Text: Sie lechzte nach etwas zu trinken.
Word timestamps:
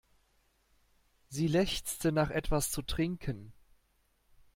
Sie 1.29 1.45
lechzte 1.47 2.11
nach 2.11 2.31
etwas 2.31 2.71
zu 2.71 2.81
trinken. 2.81 3.53